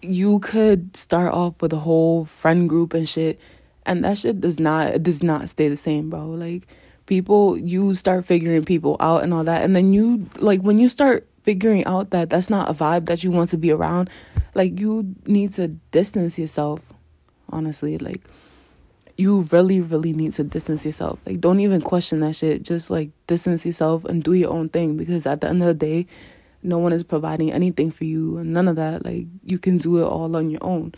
you 0.02 0.40
could 0.40 0.96
start 0.98 1.34
off 1.34 1.62
with 1.62 1.74
a 1.74 1.78
whole 1.78 2.26
friend 2.26 2.68
group 2.68 2.94
and 2.94 3.08
shit, 3.08 3.40
and 3.86 4.04
that 4.04 4.18
shit 4.18 4.42
does 4.42 4.60
not 4.60 5.04
does 5.04 5.22
not 5.22 5.50
stay 5.50 5.68
the 5.68 5.78
same, 5.78 6.10
bro. 6.10 6.28
Like 6.28 6.68
people 7.12 7.58
you 7.58 7.94
start 7.94 8.24
figuring 8.24 8.64
people 8.64 8.96
out 9.02 9.22
and 9.22 9.34
all 9.34 9.44
that. 9.44 9.64
And 9.66 9.76
then 9.76 9.92
you 9.92 10.30
like 10.40 10.62
when 10.62 10.80
you 10.80 10.88
start 10.88 11.28
figuring 11.44 11.84
out 11.84 12.12
that 12.12 12.30
that's 12.30 12.50
not 12.50 12.70
a 12.70 12.74
vibe 12.74 13.06
that 13.08 13.22
you 13.22 13.30
want 13.30 13.50
to 13.50 13.58
be 13.58 13.70
around 13.70 14.10
like 14.56 14.80
you 14.80 15.14
need 15.26 15.52
to 15.52 15.68
distance 15.92 16.40
yourself 16.40 16.94
honestly. 17.50 17.98
Like 17.98 18.22
you 19.18 19.42
really 19.52 19.82
really 19.82 20.14
need 20.14 20.32
to 20.40 20.46
distance 20.46 20.86
yourself. 20.86 21.20
Like 21.26 21.42
don't 21.42 21.60
even 21.60 21.82
question 21.82 22.22
that 22.22 22.38
shit. 22.38 22.64
Just 22.64 22.90
like 22.90 23.10
distance 23.28 23.66
yourself 23.66 24.06
and 24.06 24.24
do 24.24 24.32
your 24.32 24.52
own 24.52 24.70
thing 24.70 24.96
because 24.96 25.26
at 25.26 25.42
the 25.42 25.50
end 25.50 25.62
of 25.62 25.68
the 25.68 25.74
day 25.74 26.08
no 26.64 26.78
one 26.78 26.94
is 26.94 27.04
providing 27.04 27.52
anything 27.52 27.92
for 27.92 28.06
you 28.06 28.38
and 28.38 28.54
none 28.54 28.70
of 28.70 28.78
that. 28.78 29.04
Like 29.04 29.26
you 29.44 29.60
can 29.60 29.80
do 29.80 29.98
it 29.98 30.06
all 30.06 30.34
on 30.34 30.50
your 30.50 30.64
own. 30.64 30.96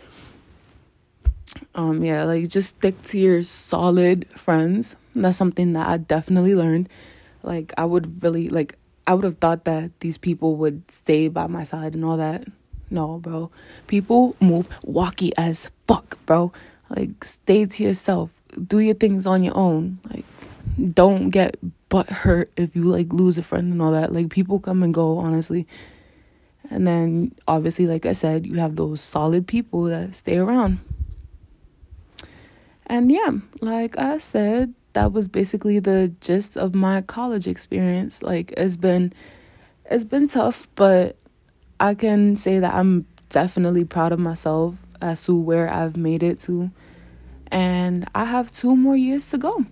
Um 1.73 2.03
yeah 2.03 2.23
like 2.23 2.49
just 2.49 2.77
stick 2.77 3.01
to 3.05 3.17
your 3.17 3.43
solid 3.43 4.27
friends 4.37 4.95
that's 5.15 5.37
something 5.37 5.73
that 5.73 5.87
I 5.87 5.97
definitely 5.97 6.55
learned. 6.55 6.89
Like 7.43 7.73
I 7.77 7.85
would 7.85 8.23
really 8.23 8.49
like 8.49 8.77
I 9.05 9.13
would 9.13 9.25
have 9.25 9.37
thought 9.37 9.65
that 9.65 9.91
these 9.99 10.17
people 10.17 10.55
would 10.57 10.89
stay 10.89 11.27
by 11.27 11.47
my 11.47 11.63
side 11.63 11.95
and 11.95 12.05
all 12.05 12.17
that. 12.17 12.45
No, 12.89 13.17
bro. 13.17 13.51
People 13.87 14.35
move 14.39 14.67
walkie 14.83 15.35
as 15.37 15.69
fuck, 15.87 16.17
bro. 16.25 16.51
Like 16.89 17.23
stay 17.23 17.65
to 17.65 17.83
yourself. 17.83 18.31
Do 18.67 18.79
your 18.79 18.95
things 18.95 19.25
on 19.25 19.43
your 19.43 19.57
own. 19.57 19.99
Like 20.09 20.25
don't 20.93 21.29
get 21.29 21.57
butt 21.89 22.09
hurt 22.09 22.49
if 22.55 22.75
you 22.75 22.83
like 22.83 23.11
lose 23.11 23.37
a 23.37 23.43
friend 23.43 23.71
and 23.71 23.81
all 23.81 23.91
that. 23.91 24.13
Like 24.13 24.29
people 24.29 24.59
come 24.59 24.83
and 24.83 24.93
go, 24.93 25.17
honestly. 25.17 25.67
And 26.69 26.87
then 26.87 27.35
obviously, 27.47 27.87
like 27.87 28.05
I 28.05 28.13
said, 28.13 28.47
you 28.47 28.55
have 28.59 28.77
those 28.77 29.01
solid 29.01 29.47
people 29.47 29.83
that 29.83 30.15
stay 30.15 30.37
around. 30.37 30.79
And 32.87 33.11
yeah, 33.11 33.31
like 33.61 33.97
I 33.97 34.17
said, 34.17 34.73
that 34.93 35.11
was 35.11 35.27
basically 35.27 35.79
the 35.79 36.13
gist 36.21 36.55
of 36.55 36.73
my 36.73 37.01
college 37.01 37.47
experience. 37.47 38.23
Like 38.23 38.53
it's 38.55 38.77
been 38.77 39.13
it's 39.85 40.05
been 40.05 40.27
tough, 40.27 40.67
but 40.75 41.17
I 41.79 41.95
can 41.95 42.37
say 42.37 42.59
that 42.59 42.73
I'm 42.73 43.05
definitely 43.29 43.83
proud 43.83 44.11
of 44.11 44.19
myself 44.19 44.75
as 45.01 45.25
to 45.25 45.39
where 45.39 45.69
I've 45.69 45.97
made 45.97 46.23
it 46.23 46.39
to. 46.41 46.71
And 47.47 48.07
I 48.15 48.25
have 48.25 48.51
two 48.51 48.75
more 48.75 48.95
years 48.95 49.29
to 49.31 49.37
go. 49.37 49.65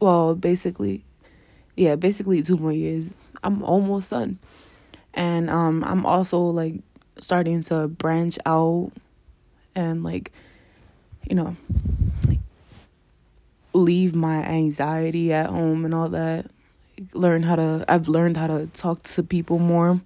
Well, 0.00 0.34
basically, 0.34 1.04
yeah, 1.76 1.96
basically 1.96 2.42
two 2.42 2.56
more 2.56 2.72
years. 2.72 3.10
I'm 3.42 3.62
almost 3.62 4.10
done. 4.10 4.38
And 5.14 5.48
um 5.48 5.82
I'm 5.84 6.04
also 6.04 6.40
like 6.40 6.74
starting 7.20 7.62
to 7.62 7.88
branch 7.88 8.38
out 8.44 8.90
and 9.74 10.02
like 10.02 10.32
you 11.28 11.36
know 11.36 11.56
leave 13.74 14.14
my 14.14 14.42
anxiety 14.44 15.32
at 15.32 15.50
home 15.50 15.84
and 15.84 15.92
all 15.92 16.08
that. 16.08 16.46
Learn 17.12 17.42
how 17.42 17.56
to 17.56 17.84
I've 17.88 18.08
learned 18.08 18.36
how 18.36 18.46
to 18.46 18.66
talk 18.68 19.02
to 19.02 19.22
people 19.22 19.58
more. 19.58 20.00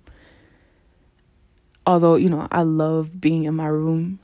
Although, 1.87 2.17
you 2.17 2.29
know, 2.29 2.49
I 2.51 2.63
love 2.63 3.21
being 3.21 3.45
in 3.45 3.55
my 3.55 3.67
room. 3.67 4.19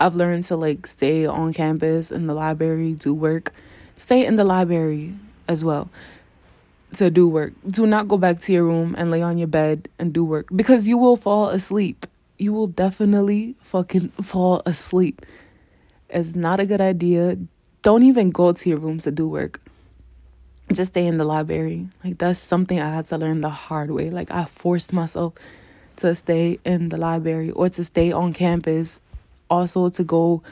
I've 0.00 0.14
learned 0.14 0.44
to 0.44 0.56
like 0.56 0.86
stay 0.86 1.26
on 1.26 1.52
campus 1.52 2.10
in 2.10 2.28
the 2.28 2.34
library, 2.34 2.94
do 2.94 3.12
work. 3.12 3.52
Stay 3.96 4.24
in 4.24 4.36
the 4.36 4.44
library 4.44 5.14
as 5.48 5.64
well 5.64 5.90
to 6.94 7.10
do 7.10 7.28
work. 7.28 7.52
Do 7.68 7.86
not 7.86 8.08
go 8.08 8.16
back 8.16 8.40
to 8.40 8.52
your 8.52 8.64
room 8.64 8.94
and 8.96 9.10
lay 9.10 9.22
on 9.22 9.38
your 9.38 9.48
bed 9.48 9.88
and 9.98 10.12
do 10.12 10.24
work 10.24 10.48
because 10.54 10.86
you 10.86 10.96
will 10.96 11.16
fall 11.16 11.48
asleep. 11.48 12.06
You 12.38 12.52
will 12.52 12.68
definitely 12.68 13.56
fucking 13.62 14.10
fall 14.22 14.62
asleep. 14.64 15.26
It's 16.08 16.34
not 16.34 16.60
a 16.60 16.66
good 16.66 16.80
idea 16.80 17.36
don't 17.82 18.02
even 18.02 18.30
go 18.30 18.52
to 18.52 18.68
your 18.68 18.78
room 18.78 18.98
to 19.00 19.10
do 19.10 19.28
work. 19.28 19.60
Just 20.72 20.92
stay 20.92 21.06
in 21.06 21.18
the 21.18 21.24
library. 21.24 21.88
Like 22.04 22.18
that's 22.18 22.38
something 22.38 22.80
I 22.80 22.94
had 22.94 23.06
to 23.06 23.18
learn 23.18 23.40
the 23.40 23.50
hard 23.50 23.90
way. 23.90 24.10
Like 24.10 24.30
I 24.30 24.44
forced 24.44 24.92
myself 24.92 25.34
to 25.96 26.14
stay 26.14 26.58
in 26.64 26.90
the 26.90 26.96
library 26.96 27.50
or 27.50 27.68
to 27.70 27.84
stay 27.84 28.12
on 28.12 28.32
campus, 28.32 28.98
also 29.48 29.88
to 29.88 30.04
go 30.04 30.42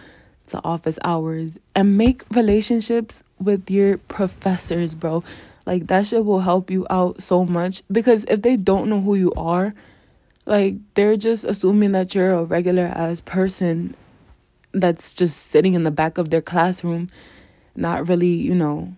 to 0.49 0.61
office 0.65 0.99
hours 1.05 1.59
and 1.75 1.99
make 1.99 2.25
relationships 2.31 3.23
with 3.39 3.71
your 3.71 3.99
professors, 3.99 4.95
bro. 4.95 5.23
Like 5.67 5.89
that 5.89 6.07
shit 6.07 6.25
will 6.25 6.41
help 6.41 6.71
you 6.71 6.87
out 6.89 7.23
so 7.23 7.45
much 7.45 7.83
because 7.91 8.25
if 8.25 8.43
they 8.43 8.57
don't 8.57 8.89
know 8.89 9.01
who 9.01 9.17
you 9.17 9.33
are, 9.37 9.75
like 10.47 10.77
they're 10.95 11.17
just 11.17 11.45
assuming 11.45 11.93
that 11.93 12.15
you're 12.15 12.33
a 12.33 12.45
regular 12.45 12.85
ass 12.85 13.21
person 13.21 13.95
that's 14.81 15.13
just 15.15 15.47
sitting 15.47 15.75
in 15.75 15.85
the 15.85 15.91
back 15.91 16.19
of 16.19 16.31
their 16.31 16.43
classroom 16.43 17.09
not 17.77 18.09
really, 18.09 18.33
you 18.33 18.55
know, 18.55 18.95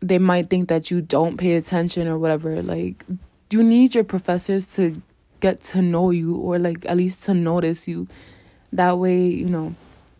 they 0.00 0.18
might 0.18 0.50
think 0.50 0.68
that 0.68 0.90
you 0.90 1.00
don't 1.00 1.36
pay 1.36 1.54
attention 1.54 2.08
or 2.08 2.18
whatever. 2.18 2.62
Like, 2.62 3.04
you 3.50 3.62
need 3.62 3.94
your 3.94 4.04
professors 4.04 4.74
to 4.74 5.00
get 5.40 5.62
to 5.62 5.82
know 5.82 6.10
you 6.10 6.34
or 6.34 6.58
like 6.58 6.84
at 6.86 6.96
least 6.96 7.24
to 7.24 7.34
notice 7.34 7.86
you. 7.86 8.08
That 8.72 8.98
way, 8.98 9.26
you 9.26 9.46
know, 9.46 9.74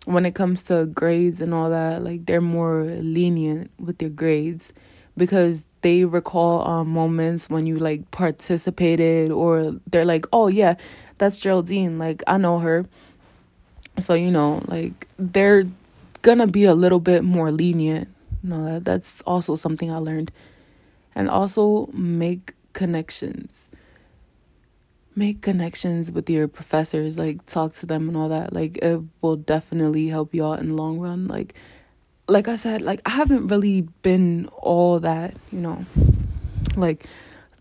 when 0.04 0.24
it 0.24 0.34
comes 0.34 0.62
to 0.64 0.86
grades 0.86 1.40
and 1.40 1.52
all 1.52 1.68
that, 1.70 2.02
like 2.02 2.26
they're 2.26 2.40
more 2.40 2.82
lenient 2.82 3.70
with 3.78 4.00
your 4.00 4.10
grades 4.10 4.72
because 5.16 5.66
they 5.82 6.04
recall 6.04 6.66
um, 6.66 6.88
moments 6.88 7.50
when 7.50 7.66
you 7.66 7.76
like 7.76 8.10
participated 8.10 9.30
or 9.30 9.80
they're 9.90 10.04
like, 10.04 10.26
oh 10.32 10.46
yeah, 10.46 10.74
that's 11.18 11.38
Geraldine. 11.40 11.98
Like 11.98 12.22
I 12.26 12.38
know 12.38 12.60
her. 12.60 12.86
So 13.98 14.14
you 14.14 14.30
know, 14.30 14.62
like 14.66 15.08
they're 15.18 15.64
gonna 16.22 16.46
be 16.46 16.64
a 16.64 16.74
little 16.74 17.00
bit 17.00 17.24
more 17.24 17.50
lenient. 17.50 18.08
No, 18.42 18.64
that, 18.64 18.84
that's 18.84 19.20
also 19.22 19.54
something 19.54 19.90
I 19.90 19.98
learned. 19.98 20.32
And 21.14 21.30
also 21.30 21.86
make 21.92 22.54
connections. 22.72 23.70
Make 25.14 25.40
connections 25.40 26.12
with 26.12 26.28
your 26.28 26.46
professors, 26.46 27.18
like 27.18 27.46
talk 27.46 27.72
to 27.74 27.86
them 27.86 28.08
and 28.08 28.16
all 28.16 28.28
that. 28.28 28.52
Like 28.52 28.78
it 28.78 29.00
will 29.22 29.36
definitely 29.36 30.08
help 30.08 30.34
you 30.34 30.46
out 30.46 30.60
in 30.60 30.68
the 30.68 30.74
long 30.74 30.98
run. 30.98 31.26
Like 31.26 31.54
like 32.28 32.48
I 32.48 32.56
said, 32.56 32.82
like 32.82 33.00
I 33.06 33.10
haven't 33.10 33.48
really 33.48 33.82
been 34.02 34.46
all 34.58 35.00
that, 35.00 35.34
you 35.50 35.60
know, 35.60 35.86
like 36.76 37.06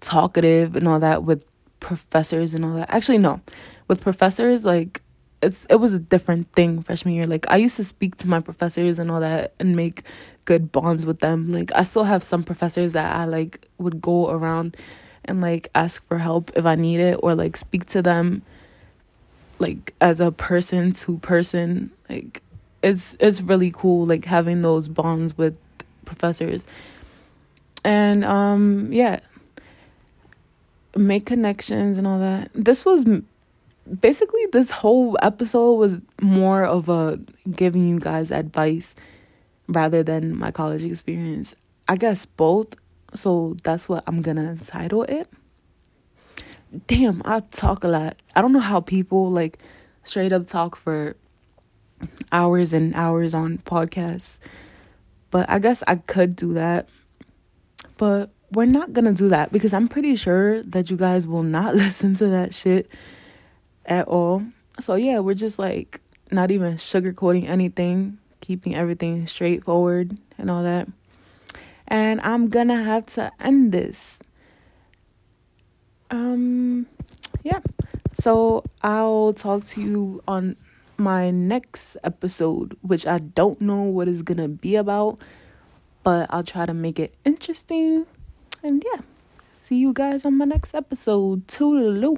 talkative 0.02 0.76
and 0.76 0.88
all 0.88 1.00
that 1.00 1.24
with 1.24 1.46
professors 1.80 2.54
and 2.54 2.66
all 2.66 2.76
that. 2.76 2.90
Actually 2.92 3.20
no. 3.20 3.42
With 3.88 4.02
professors 4.02 4.66
like 4.66 5.02
it's 5.42 5.66
it 5.70 5.76
was 5.76 5.94
a 5.94 6.00
different 6.00 6.52
thing 6.54 6.82
freshman 6.82 7.14
year. 7.14 7.28
Like 7.28 7.46
I 7.50 7.58
used 7.58 7.76
to 7.78 7.84
speak 7.84 8.16
to 8.18 8.28
my 8.28 8.40
professors 8.40 9.00
and 9.00 9.12
all 9.12 9.20
that 9.20 9.54
and 9.60 9.76
make 9.76 10.04
good 10.46 10.72
bonds 10.72 11.06
with 11.06 11.20
them. 11.20 11.52
Like 11.52 11.72
I 11.76 11.84
still 11.84 12.06
have 12.06 12.24
some 12.24 12.44
professors 12.44 12.94
that 12.94 13.16
I 13.16 13.26
like 13.26 13.68
would 13.78 14.02
go 14.02 14.30
around 14.30 14.78
and 15.26 15.42
like 15.42 15.70
ask 15.76 16.06
for 16.08 16.20
help 16.20 16.52
if 16.56 16.66
I 16.66 16.76
need 16.76 17.00
it 17.00 17.20
or 17.22 17.36
like 17.36 17.58
speak 17.58 17.86
to 17.88 18.02
them 18.02 18.44
like 19.60 19.94
as 20.02 20.20
a 20.20 20.32
person 20.32 20.92
to 20.94 21.18
person. 21.20 21.92
Like 22.10 22.42
it's 22.82 23.16
it's 23.20 23.42
really 23.42 23.72
cool 23.72 24.06
like 24.06 24.26
having 24.26 24.62
those 24.62 24.88
bonds 24.88 25.38
with 25.38 25.58
professors. 26.06 26.66
And 27.84 28.24
um 28.24 28.92
yeah, 28.92 29.20
make 30.96 31.26
connections 31.26 31.98
and 31.98 32.08
all 32.08 32.20
that. 32.20 32.52
This 32.54 32.86
was 32.86 33.06
basically 34.00 34.46
this 34.52 34.72
whole 34.72 35.18
episode 35.22 35.74
was 35.74 36.02
more 36.22 36.64
of 36.64 36.90
a 36.90 37.20
giving 37.52 37.88
you 37.88 38.00
guys 38.00 38.32
advice 38.32 38.96
rather 39.68 40.04
than 40.04 40.38
my 40.38 40.52
college 40.52 40.84
experience. 40.84 41.56
I 41.88 41.96
guess 41.96 42.26
both, 42.26 42.76
so 43.14 43.56
that's 43.64 43.88
what 43.88 44.04
I'm 44.08 44.22
gonna 44.22 44.58
title 44.58 45.04
it. 45.04 45.30
Damn, 46.88 47.22
I 47.26 47.42
talk 47.52 47.84
a 47.84 47.88
lot. 47.88 48.18
I 48.36 48.42
don't 48.42 48.52
know 48.52 48.60
how 48.60 48.82
people 48.82 49.32
like 49.32 49.60
straight 50.04 50.34
up 50.34 50.48
talk 50.48 50.76
for 50.76 51.16
hours 52.32 52.74
and 52.74 52.94
hours 52.96 53.34
on 53.34 53.60
podcasts. 53.60 54.38
But 55.32 55.50
I 55.50 55.60
guess 55.60 55.84
I 55.88 55.96
could 55.96 56.36
do 56.36 56.54
that. 56.54 56.90
But 57.98 58.32
we're 58.52 58.66
not 58.66 58.94
gonna 58.94 59.14
do 59.14 59.30
that 59.30 59.52
because 59.52 59.74
I'm 59.74 59.88
pretty 59.88 60.16
sure 60.16 60.64
that 60.64 60.90
you 60.90 60.98
guys 60.98 61.28
will 61.28 61.44
not 61.44 61.76
listen 61.84 62.16
to 62.16 62.28
that 62.28 62.54
shit 62.54 62.90
at 63.86 64.08
all. 64.08 64.44
So 64.80 64.96
yeah, 64.96 65.20
we're 65.20 65.36
just 65.36 65.60
like 65.60 66.02
not 66.32 66.52
even 66.52 66.76
sugarcoating 66.76 67.48
anything, 67.48 68.18
keeping 68.42 68.76
everything 68.76 69.28
straightforward 69.28 70.18
and 70.38 70.50
all 70.50 70.64
that. 70.64 70.88
And 71.88 72.20
I'm 72.22 72.50
gonna 72.50 72.84
have 72.84 73.06
to 73.08 73.32
end 73.40 73.72
this. 73.72 74.20
Um 76.10 76.88
yeah. 77.44 77.60
So 78.20 78.64
I'll 78.82 79.34
talk 79.34 79.66
to 79.66 79.82
you 79.82 80.24
on 80.28 80.56
my 80.98 81.30
next 81.30 81.98
episode, 82.04 82.78
which 82.82 83.06
I 83.06 83.20
don't 83.20 83.60
know 83.62 83.82
what 83.84 84.08
is 84.08 84.22
gonna 84.22 84.48
be 84.48 84.76
about, 84.76 85.20
but 86.04 86.28
I'll 86.30 86.44
try 86.44 86.66
to 86.66 86.74
make 86.74 87.00
it 87.00 87.14
interesting. 87.26 88.06
And 88.64 88.84
yeah, 88.94 89.02
see 89.60 89.78
you 89.78 89.94
guys 89.94 90.26
on 90.26 90.38
my 90.38 90.46
next 90.46 90.74
episode. 90.74 91.48
Toodaloo. 91.48 92.18